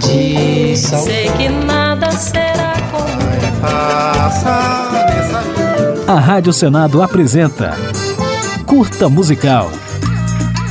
[0.00, 1.02] de sal.
[1.02, 3.06] Sei que nada será como
[6.08, 7.76] A Rádio Senado apresenta
[8.64, 9.70] Curta Musical.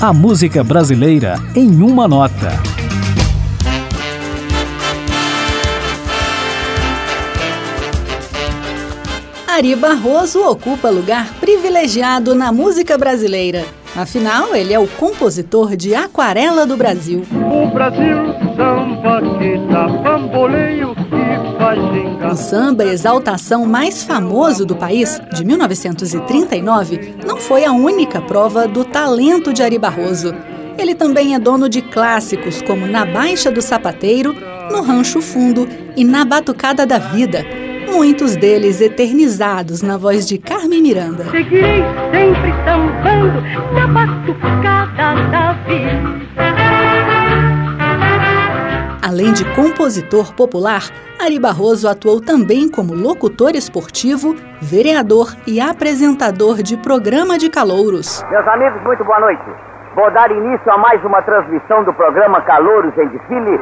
[0.00, 2.52] A música brasileira em uma nota.
[9.48, 13.64] Ari Barroso ocupa lugar privilegiado na música brasileira.
[13.96, 17.22] Afinal, ele é o compositor de Aquarela do Brasil.
[17.32, 18.16] O Brasil,
[18.54, 21.36] samba que dá bamboleio e.
[22.30, 28.84] O samba exaltação mais famoso do país, de 1939, não foi a única prova do
[28.84, 30.34] talento de Ari Barroso.
[30.78, 34.34] Ele também é dono de clássicos como Na Baixa do Sapateiro,
[34.70, 37.44] No Rancho Fundo e Na Batucada da Vida,
[37.86, 41.24] muitos deles eternizados na voz de Carmen Miranda.
[41.24, 43.40] Seguirei sempre sambando
[43.72, 46.26] na batucada da vida.
[49.02, 50.82] Além de compositor popular,
[51.18, 58.22] Ari Barroso atuou também como locutor esportivo, vereador e apresentador de programa de calouros.
[58.28, 59.44] Meus amigos, muito boa noite.
[59.94, 63.58] Vou dar início a mais uma transmissão do programa Calouros em Desfile.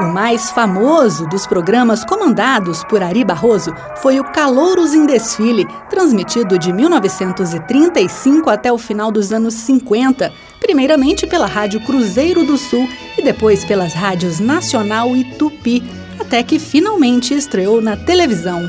[0.00, 6.58] O mais famoso dos programas comandados por Ari Barroso foi o Calouros em Desfile, transmitido
[6.58, 13.22] de 1935 até o final dos anos 50, primeiramente pela Rádio Cruzeiro do Sul e
[13.22, 15.84] depois pelas rádios Nacional e Tupi,
[16.18, 18.62] até que finalmente estreou na televisão.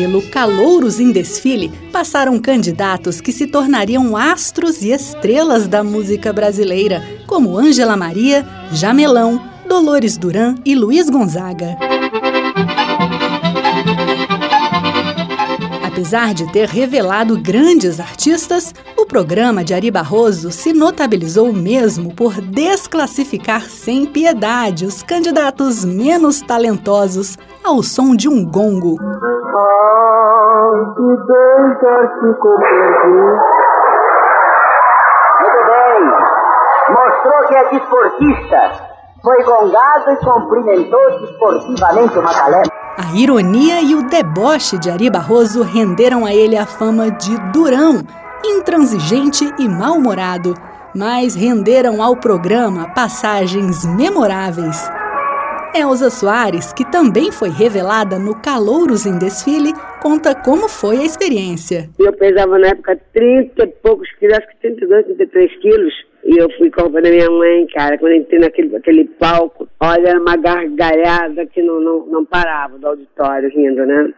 [0.00, 7.04] Pelo Calouros em Desfile, passaram candidatos que se tornariam astros e estrelas da música brasileira,
[7.26, 11.76] como Ângela Maria, Jamelão, Dolores Duran e Luiz Gonzaga.
[15.84, 22.40] Apesar de ter revelado grandes artistas, o programa de Ari Barroso se notabilizou mesmo por
[22.40, 28.96] desclassificar sem piedade os candidatos menos talentosos ao som de um gongo.
[35.40, 36.00] Muito bem.
[36.88, 38.90] Mostrou que é desportista.
[39.22, 42.62] Foi gongado e cumprimentou desportivamente o Macalé.
[42.96, 48.02] A ironia e o deboche de Ari Barroso renderam a ele a fama de durão,
[48.44, 50.54] intransigente e mal-humorado,
[50.94, 54.90] mas renderam ao programa passagens memoráveis.
[55.74, 59.72] Elza Soares, que também foi revelada no Calouros em Desfile,
[60.02, 61.88] conta como foi a experiência.
[61.98, 65.94] Eu pesava na época 30 e poucos quilos, acho que 32, 33 quilos.
[66.24, 70.10] E eu fui com a minha mãe, cara, quando eu entrei naquele, naquele palco, olha,
[70.10, 74.12] era uma gargalhada que não, não, não parava do auditório rindo, né?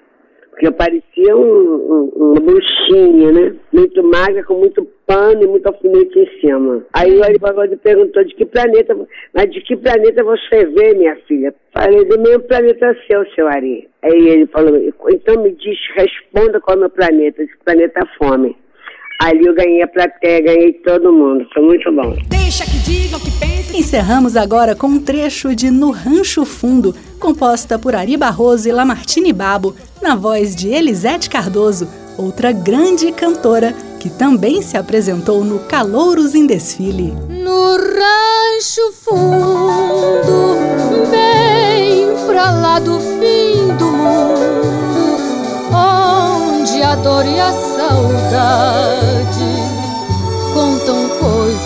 [0.52, 3.54] Porque eu parecia um, um, uma bruxinha, né?
[3.72, 6.84] Muito magra, com muito pano e muito alfinete em cima.
[6.92, 8.94] Aí o Barroso perguntou de que planeta,
[9.32, 11.54] mas de que planeta você veio, minha filha?
[11.72, 13.88] Falei, do mesmo planeta seu, seu Ari.
[14.02, 14.78] Aí ele falou,
[15.10, 18.54] então me diz, responda qual é o meu planeta, esse planeta fome.
[19.22, 21.46] Ali eu ganhei a plateia, ganhei todo mundo.
[21.54, 22.14] Foi muito bom.
[22.28, 23.51] Deixa que digam, que pensem.
[23.74, 29.32] Encerramos agora com um trecho de No Rancho Fundo, composta por Ari Barroso e Lamartine
[29.32, 31.88] Babo, na voz de Elisete Cardoso,
[32.18, 37.14] outra grande cantora que também se apresentou no Calouros em Desfile.
[37.30, 40.56] No rancho fundo,
[41.10, 45.16] bem pra lá do fim do mundo,
[45.72, 48.51] onde a dor e a saudade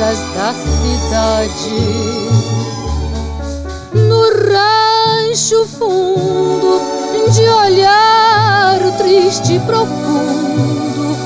[0.06, 1.70] coisas da cidade.
[3.94, 4.22] No
[4.52, 6.80] rancho fundo,
[7.32, 11.16] de olhar triste e profundo,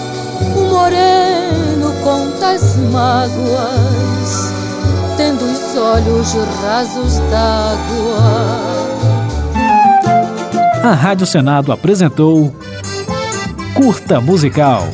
[0.57, 4.53] o moreno conta as mágoas,
[5.17, 8.81] tendo os olhos rasos d'água.
[10.83, 12.55] A Rádio Senado apresentou
[13.75, 14.89] Curta Musical.